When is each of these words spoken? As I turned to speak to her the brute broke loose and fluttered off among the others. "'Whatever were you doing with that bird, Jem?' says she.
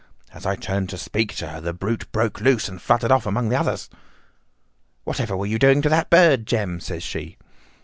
As 0.33 0.47
I 0.47 0.55
turned 0.55 0.89
to 0.89 0.97
speak 0.97 1.35
to 1.35 1.47
her 1.47 1.61
the 1.61 1.73
brute 1.73 2.11
broke 2.11 2.41
loose 2.41 2.67
and 2.67 2.81
fluttered 2.81 3.11
off 3.11 3.27
among 3.27 3.49
the 3.49 3.55
others. 3.59 3.87
"'Whatever 5.03 5.37
were 5.37 5.45
you 5.45 5.59
doing 5.59 5.77
with 5.79 5.91
that 5.91 6.09
bird, 6.09 6.47
Jem?' 6.47 6.79
says 6.79 7.03
she. 7.03 7.37